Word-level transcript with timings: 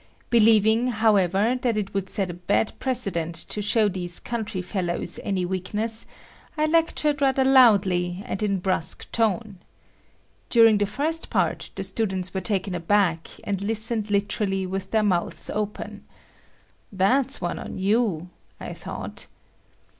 Believing, 0.31 0.87
however, 0.87 1.59
that 1.61 1.77
it 1.77 1.93
would 1.93 2.09
set 2.09 2.31
a 2.31 2.33
bad 2.33 2.73
precedent 2.79 3.35
to 3.35 3.61
show 3.61 3.87
these 3.87 4.19
country 4.19 4.63
fellows 4.63 5.19
any 5.21 5.45
weakness, 5.45 6.07
I 6.57 6.65
lectured 6.65 7.21
rather 7.21 7.43
loudly 7.43 8.23
and 8.25 8.41
in 8.41 8.57
brusque 8.57 9.05
tone. 9.11 9.59
During 10.49 10.79
the 10.79 10.87
first 10.87 11.29
part 11.29 11.69
the 11.75 11.83
students 11.83 12.33
were 12.33 12.41
taken 12.41 12.73
aback 12.73 13.29
and 13.43 13.63
listened 13.63 14.09
literally 14.09 14.65
with 14.65 14.89
their 14.89 15.03
mouths 15.03 15.51
open. 15.51 16.03
"That's 16.91 17.39
one 17.39 17.59
on 17.59 17.77
you!" 17.77 18.29
I 18.59 18.73
thought. 18.73 19.27